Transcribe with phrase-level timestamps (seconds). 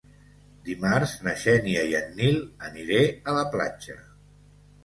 [0.69, 2.39] Dimarts na Xènia i en Nil
[2.71, 4.01] aniré a la platja.